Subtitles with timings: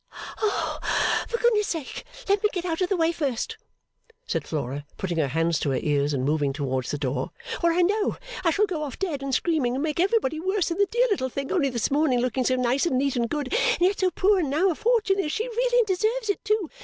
[1.29, 3.55] 'For gracious sake let me get out of the way first,'
[4.25, 7.29] said Flora, putting her hands to her ears and moving towards the door,
[7.63, 10.79] 'or I know I shall go off dead and screaming and make everybody worse, and
[10.79, 13.81] the dear little thing only this morning looking so nice and neat and good and
[13.81, 16.67] yet so poor and now a fortune is she really and deserves it too!